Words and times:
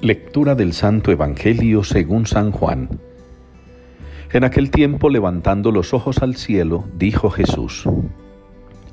Lectura 0.00 0.54
del 0.54 0.74
Santo 0.74 1.10
Evangelio 1.10 1.82
según 1.82 2.24
San 2.24 2.52
Juan. 2.52 2.88
En 4.32 4.44
aquel 4.44 4.70
tiempo, 4.70 5.10
levantando 5.10 5.72
los 5.72 5.92
ojos 5.92 6.18
al 6.22 6.36
cielo, 6.36 6.84
dijo 6.94 7.30
Jesús, 7.30 7.82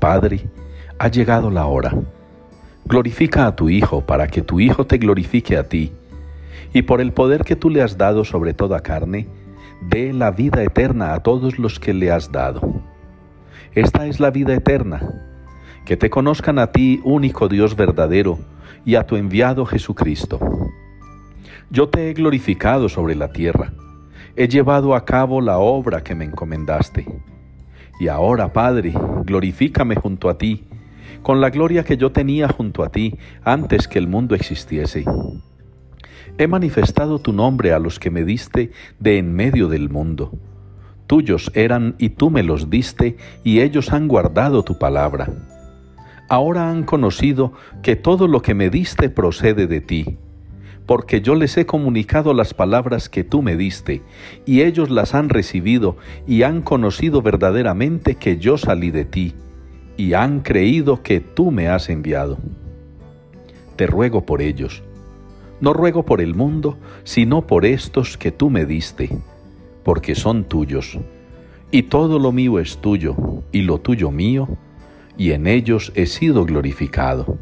Padre, 0.00 0.50
ha 0.98 1.06
llegado 1.06 1.52
la 1.52 1.66
hora. 1.66 1.94
Glorifica 2.84 3.46
a 3.46 3.54
tu 3.54 3.68
Hijo 3.68 4.06
para 4.06 4.26
que 4.26 4.42
tu 4.42 4.58
Hijo 4.58 4.88
te 4.88 4.98
glorifique 4.98 5.56
a 5.56 5.68
ti, 5.68 5.92
y 6.72 6.82
por 6.82 7.00
el 7.00 7.12
poder 7.12 7.44
que 7.44 7.54
tú 7.54 7.70
le 7.70 7.80
has 7.80 7.96
dado 7.96 8.24
sobre 8.24 8.52
toda 8.52 8.80
carne, 8.80 9.28
dé 9.80 10.12
la 10.12 10.32
vida 10.32 10.64
eterna 10.64 11.14
a 11.14 11.22
todos 11.22 11.60
los 11.60 11.78
que 11.78 11.94
le 11.94 12.10
has 12.10 12.32
dado. 12.32 12.82
Esta 13.72 14.08
es 14.08 14.18
la 14.18 14.32
vida 14.32 14.52
eterna, 14.52 15.00
que 15.84 15.96
te 15.96 16.10
conozcan 16.10 16.58
a 16.58 16.72
ti, 16.72 17.00
único 17.04 17.46
Dios 17.46 17.76
verdadero, 17.76 18.40
y 18.84 18.96
a 18.96 19.06
tu 19.06 19.14
enviado 19.14 19.64
Jesucristo. 19.64 20.40
Yo 21.70 21.88
te 21.88 22.08
he 22.08 22.14
glorificado 22.14 22.88
sobre 22.88 23.14
la 23.14 23.32
tierra, 23.32 23.72
he 24.38 24.46
llevado 24.46 24.94
a 24.94 25.04
cabo 25.04 25.40
la 25.40 25.58
obra 25.58 26.04
que 26.04 26.14
me 26.14 26.24
encomendaste. 26.24 27.04
Y 27.98 28.06
ahora, 28.06 28.52
Padre, 28.52 28.94
glorifícame 29.24 29.96
junto 29.96 30.30
a 30.30 30.38
ti, 30.38 30.64
con 31.22 31.40
la 31.40 31.50
gloria 31.50 31.84
que 31.84 31.96
yo 31.96 32.12
tenía 32.12 32.46
junto 32.46 32.84
a 32.84 32.90
ti 32.90 33.18
antes 33.42 33.88
que 33.88 33.98
el 33.98 34.06
mundo 34.06 34.36
existiese. 34.36 35.04
He 36.38 36.46
manifestado 36.46 37.18
tu 37.18 37.32
nombre 37.32 37.72
a 37.72 37.80
los 37.80 37.98
que 37.98 38.10
me 38.10 38.24
diste 38.24 38.70
de 39.00 39.18
en 39.18 39.34
medio 39.34 39.66
del 39.66 39.88
mundo. 39.88 40.32
Tuyos 41.08 41.50
eran 41.54 41.96
y 41.98 42.10
tú 42.10 42.30
me 42.30 42.44
los 42.44 42.70
diste, 42.70 43.16
y 43.42 43.60
ellos 43.60 43.92
han 43.92 44.06
guardado 44.06 44.62
tu 44.62 44.78
palabra. 44.78 45.32
Ahora 46.28 46.70
han 46.70 46.84
conocido 46.84 47.54
que 47.82 47.96
todo 47.96 48.28
lo 48.28 48.40
que 48.40 48.54
me 48.54 48.70
diste 48.70 49.10
procede 49.10 49.66
de 49.66 49.80
ti 49.80 50.18
porque 50.88 51.20
yo 51.20 51.34
les 51.34 51.54
he 51.58 51.66
comunicado 51.66 52.32
las 52.32 52.54
palabras 52.54 53.10
que 53.10 53.22
tú 53.22 53.42
me 53.42 53.56
diste, 53.56 54.00
y 54.46 54.62
ellos 54.62 54.88
las 54.88 55.14
han 55.14 55.28
recibido 55.28 55.98
y 56.26 56.44
han 56.44 56.62
conocido 56.62 57.20
verdaderamente 57.20 58.14
que 58.14 58.38
yo 58.38 58.56
salí 58.56 58.90
de 58.90 59.04
ti, 59.04 59.34
y 59.98 60.14
han 60.14 60.40
creído 60.40 61.02
que 61.02 61.20
tú 61.20 61.50
me 61.50 61.68
has 61.68 61.90
enviado. 61.90 62.38
Te 63.76 63.86
ruego 63.86 64.24
por 64.24 64.40
ellos. 64.40 64.82
No 65.60 65.74
ruego 65.74 66.06
por 66.06 66.22
el 66.22 66.34
mundo, 66.34 66.78
sino 67.04 67.46
por 67.46 67.66
estos 67.66 68.16
que 68.16 68.32
tú 68.32 68.48
me 68.48 68.64
diste, 68.64 69.10
porque 69.84 70.14
son 70.14 70.44
tuyos. 70.44 70.98
Y 71.70 71.82
todo 71.82 72.18
lo 72.18 72.32
mío 72.32 72.58
es 72.60 72.78
tuyo, 72.78 73.14
y 73.52 73.60
lo 73.60 73.78
tuyo 73.78 74.10
mío, 74.10 74.48
y 75.18 75.32
en 75.32 75.48
ellos 75.48 75.92
he 75.94 76.06
sido 76.06 76.46
glorificado. 76.46 77.36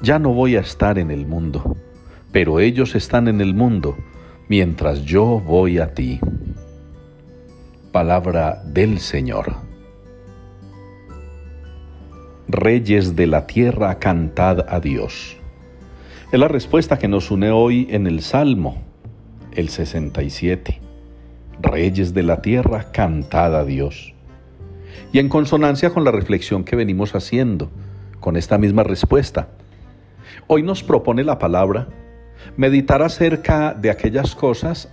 Ya 0.00 0.20
no 0.20 0.32
voy 0.32 0.54
a 0.54 0.60
estar 0.60 1.00
en 1.00 1.10
el 1.10 1.26
mundo 1.26 1.76
pero 2.32 2.60
ellos 2.60 2.94
están 2.94 3.28
en 3.28 3.40
el 3.40 3.54
mundo, 3.54 3.96
mientras 4.48 5.04
yo 5.04 5.40
voy 5.40 5.78
a 5.78 5.94
ti. 5.94 6.18
Palabra 7.92 8.62
del 8.64 8.98
Señor. 8.98 9.54
Reyes 12.48 13.14
de 13.16 13.26
la 13.26 13.46
tierra, 13.46 13.98
cantad 13.98 14.66
a 14.68 14.80
Dios. 14.80 15.36
Es 16.32 16.40
la 16.40 16.48
respuesta 16.48 16.98
que 16.98 17.08
nos 17.08 17.30
une 17.30 17.50
hoy 17.50 17.86
en 17.90 18.06
el 18.06 18.22
Salmo, 18.22 18.82
el 19.52 19.68
67. 19.68 20.80
Reyes 21.60 22.14
de 22.14 22.22
la 22.22 22.40
tierra, 22.40 22.90
cantad 22.92 23.54
a 23.54 23.64
Dios. 23.64 24.14
Y 25.12 25.18
en 25.18 25.28
consonancia 25.28 25.90
con 25.90 26.04
la 26.04 26.10
reflexión 26.10 26.64
que 26.64 26.76
venimos 26.76 27.14
haciendo, 27.14 27.70
con 28.20 28.36
esta 28.36 28.56
misma 28.56 28.82
respuesta, 28.82 29.48
hoy 30.46 30.62
nos 30.62 30.82
propone 30.82 31.24
la 31.24 31.38
palabra 31.38 31.88
meditar 32.56 33.02
acerca 33.02 33.74
de 33.74 33.90
aquellas 33.90 34.34
cosas 34.34 34.88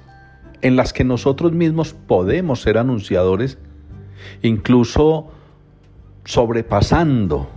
en 0.61 0.75
las 0.75 0.94
que 0.94 1.03
nosotros 1.03 1.52
mismos 1.54 1.93
podemos 1.93 2.61
ser 2.61 2.77
anunciadores, 2.77 3.58
incluso 4.42 5.32
sobrepasando 6.26 7.49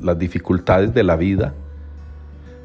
las 0.00 0.18
dificultades 0.18 0.94
de 0.94 1.02
la 1.02 1.16
vida, 1.16 1.54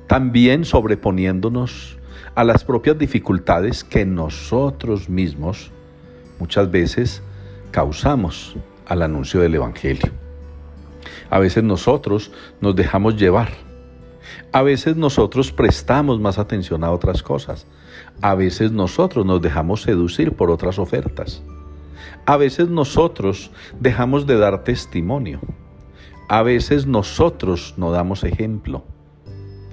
también 0.07 0.65
sobreponiéndonos 0.65 1.97
a 2.35 2.43
las 2.43 2.63
propias 2.63 2.97
dificultades 2.97 3.83
que 3.83 4.05
nosotros 4.05 5.09
mismos 5.09 5.71
muchas 6.39 6.71
veces 6.71 7.21
causamos 7.71 8.55
al 8.87 9.01
anuncio 9.01 9.41
del 9.41 9.55
Evangelio. 9.55 10.11
A 11.29 11.39
veces 11.39 11.63
nosotros 11.63 12.31
nos 12.61 12.75
dejamos 12.75 13.17
llevar 13.17 13.49
a 14.51 14.61
veces 14.63 14.95
nosotros 14.95 15.51
prestamos 15.51 16.19
más 16.19 16.39
atención 16.39 16.83
a 16.83 16.91
otras 16.91 17.21
cosas. 17.21 17.67
A 18.21 18.35
veces 18.35 18.71
nosotros 18.71 19.25
nos 19.25 19.41
dejamos 19.41 19.83
seducir 19.83 20.33
por 20.33 20.49
otras 20.49 20.79
ofertas. 20.79 21.43
A 22.25 22.37
veces 22.37 22.69
nosotros 22.69 23.51
dejamos 23.79 24.25
de 24.25 24.37
dar 24.37 24.63
testimonio. 24.63 25.39
A 26.27 26.41
veces 26.41 26.87
nosotros 26.87 27.75
no 27.77 27.91
damos 27.91 28.23
ejemplo. 28.23 28.83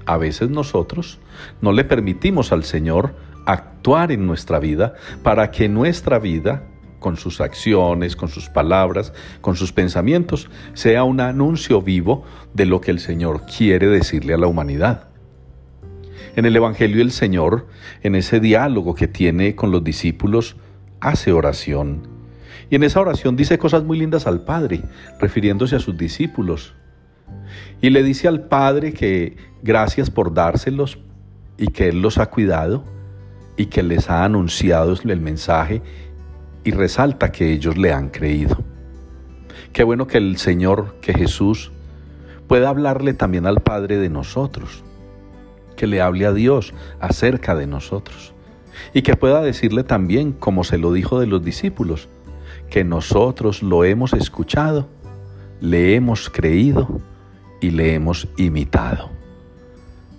A 0.04 0.18
veces 0.18 0.50
nosotros 0.50 1.18
no 1.60 1.72
le 1.72 1.84
permitimos 1.84 2.52
al 2.52 2.64
Señor 2.64 3.14
actuar 3.46 4.12
en 4.12 4.26
nuestra 4.26 4.58
vida 4.58 4.94
para 5.22 5.50
que 5.50 5.68
nuestra 5.68 6.18
vida 6.18 6.64
con 7.06 7.16
sus 7.16 7.40
acciones, 7.40 8.16
con 8.16 8.28
sus 8.28 8.48
palabras, 8.48 9.12
con 9.40 9.54
sus 9.54 9.70
pensamientos, 9.72 10.50
sea 10.74 11.04
un 11.04 11.20
anuncio 11.20 11.80
vivo 11.80 12.24
de 12.52 12.66
lo 12.66 12.80
que 12.80 12.90
el 12.90 12.98
Señor 12.98 13.42
quiere 13.46 13.86
decirle 13.86 14.34
a 14.34 14.38
la 14.38 14.48
humanidad. 14.48 15.06
En 16.34 16.46
el 16.46 16.56
Evangelio 16.56 17.00
el 17.00 17.12
Señor, 17.12 17.68
en 18.02 18.16
ese 18.16 18.40
diálogo 18.40 18.96
que 18.96 19.06
tiene 19.06 19.54
con 19.54 19.70
los 19.70 19.84
discípulos, 19.84 20.56
hace 20.98 21.30
oración. 21.30 22.08
Y 22.70 22.74
en 22.74 22.82
esa 22.82 23.02
oración 23.02 23.36
dice 23.36 23.56
cosas 23.56 23.84
muy 23.84 24.00
lindas 24.00 24.26
al 24.26 24.40
Padre, 24.40 24.82
refiriéndose 25.20 25.76
a 25.76 25.78
sus 25.78 25.96
discípulos. 25.96 26.74
Y 27.80 27.90
le 27.90 28.02
dice 28.02 28.26
al 28.26 28.48
Padre 28.48 28.92
que 28.92 29.36
gracias 29.62 30.10
por 30.10 30.34
dárselos 30.34 30.98
y 31.56 31.68
que 31.68 31.90
Él 31.90 32.02
los 32.02 32.18
ha 32.18 32.26
cuidado 32.30 32.82
y 33.56 33.66
que 33.66 33.84
les 33.84 34.10
ha 34.10 34.24
anunciado 34.24 34.92
el 35.04 35.20
mensaje 35.20 35.82
y 36.66 36.72
resalta 36.72 37.30
que 37.30 37.52
ellos 37.52 37.78
le 37.78 37.92
han 37.92 38.08
creído. 38.08 38.58
Qué 39.72 39.84
bueno 39.84 40.08
que 40.08 40.18
el 40.18 40.36
Señor, 40.36 40.96
que 41.00 41.14
Jesús, 41.14 41.70
pueda 42.48 42.70
hablarle 42.70 43.14
también 43.14 43.46
al 43.46 43.60
Padre 43.60 43.98
de 43.98 44.10
nosotros, 44.10 44.82
que 45.76 45.86
le 45.86 46.00
hable 46.00 46.26
a 46.26 46.32
Dios 46.32 46.74
acerca 46.98 47.54
de 47.54 47.68
nosotros 47.68 48.34
y 48.92 49.02
que 49.02 49.14
pueda 49.14 49.42
decirle 49.42 49.84
también, 49.84 50.32
como 50.32 50.64
se 50.64 50.76
lo 50.76 50.92
dijo 50.92 51.20
de 51.20 51.28
los 51.28 51.44
discípulos, 51.44 52.08
que 52.68 52.82
nosotros 52.82 53.62
lo 53.62 53.84
hemos 53.84 54.12
escuchado, 54.12 54.88
le 55.60 55.94
hemos 55.94 56.30
creído 56.30 57.00
y 57.60 57.70
le 57.70 57.94
hemos 57.94 58.26
imitado. 58.36 59.10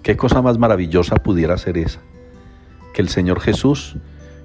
¿Qué 0.01 0.15
cosa 0.15 0.41
más 0.41 0.57
maravillosa 0.57 1.17
pudiera 1.17 1.57
ser 1.57 1.77
esa? 1.77 1.99
Que 2.93 3.01
el 3.01 3.09
Señor 3.09 3.41
Jesús 3.41 3.97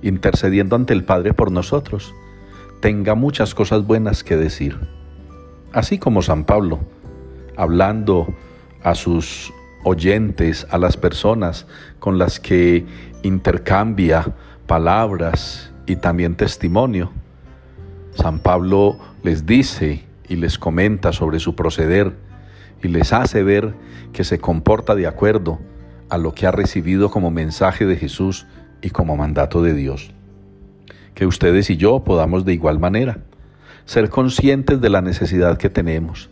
intercediendo 0.02 0.76
ante 0.76 0.92
el 0.92 1.04
Padre 1.04 1.32
por 1.32 1.50
nosotros, 1.50 2.14
tenga 2.80 3.14
muchas 3.14 3.54
cosas 3.54 3.86
buenas 3.86 4.24
que 4.24 4.36
decir. 4.36 4.78
Así 5.72 5.98
como 5.98 6.20
San 6.20 6.44
Pablo, 6.44 6.80
hablando 7.56 8.34
a 8.82 8.94
sus 8.94 9.52
oyentes, 9.84 10.66
a 10.70 10.78
las 10.78 10.96
personas 10.96 11.66
con 11.98 12.18
las 12.18 12.41
que 12.41 12.84
intercambia 13.22 14.34
palabras 14.66 15.72
y 15.86 15.96
también 15.96 16.34
testimonio, 16.34 17.10
San 18.14 18.41
Pablo 18.41 18.98
les 19.22 19.46
dice 19.46 20.04
y 20.28 20.36
les 20.36 20.58
comenta 20.58 21.12
sobre 21.12 21.38
su 21.38 21.54
proceder 21.54 22.12
y 22.82 22.88
les 22.88 23.12
hace 23.12 23.42
ver 23.42 23.74
que 24.12 24.24
se 24.24 24.38
comporta 24.38 24.94
de 24.94 25.06
acuerdo 25.06 25.60
a 26.10 26.18
lo 26.18 26.34
que 26.34 26.47
ha 26.47 26.50
recibido 26.50 27.10
como 27.10 27.30
mensaje 27.30 27.86
de 27.86 27.97
Jesús 27.97 28.47
y 28.82 28.90
como 28.90 29.16
mandato 29.16 29.62
de 29.62 29.74
Dios. 29.74 30.12
Que 31.14 31.26
ustedes 31.26 31.70
y 31.70 31.76
yo 31.76 32.04
podamos 32.04 32.44
de 32.44 32.52
igual 32.52 32.78
manera 32.78 33.18
ser 33.84 34.10
conscientes 34.10 34.80
de 34.80 34.90
la 34.90 35.00
necesidad 35.00 35.56
que 35.56 35.70
tenemos 35.70 36.28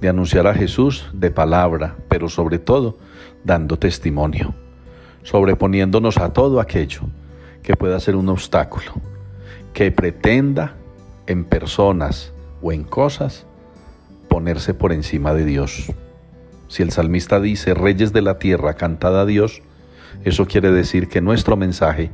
de 0.00 0.08
anunciar 0.08 0.46
a 0.46 0.54
Jesús 0.54 1.06
de 1.12 1.30
palabra, 1.30 1.96
pero 2.08 2.28
sobre 2.28 2.58
todo 2.58 2.98
dando 3.44 3.78
testimonio, 3.78 4.54
sobreponiéndonos 5.22 6.18
a 6.18 6.32
todo 6.32 6.60
aquello 6.60 7.02
que 7.62 7.76
pueda 7.76 7.98
ser 8.00 8.16
un 8.16 8.28
obstáculo, 8.28 8.92
que 9.72 9.90
pretenda 9.90 10.74
en 11.26 11.44
personas 11.44 12.32
o 12.62 12.72
en 12.72 12.84
cosas 12.84 13.46
ponerse 14.28 14.74
por 14.74 14.92
encima 14.92 15.32
de 15.34 15.44
Dios. 15.44 15.92
Si 16.68 16.82
el 16.82 16.90
salmista 16.90 17.40
dice, 17.40 17.74
Reyes 17.74 18.12
de 18.12 18.22
la 18.22 18.38
tierra, 18.38 18.74
cantad 18.74 19.18
a 19.18 19.24
Dios, 19.26 19.62
eso 20.24 20.46
quiere 20.46 20.70
decir 20.70 21.08
que 21.08 21.20
nuestro 21.20 21.56
mensaje 21.56 22.10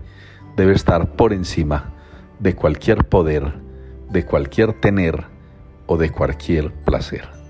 debe 0.56 0.73
estar 0.73 1.12
por 1.17 1.33
encima 1.33 1.93
de 2.39 2.55
cualquier 2.55 3.05
poder, 3.05 3.55
de 4.11 4.25
cualquier 4.25 4.75
tener 4.75 5.25
o 5.87 5.97
de 5.97 6.11
cualquier 6.11 6.73
placer. 6.73 7.42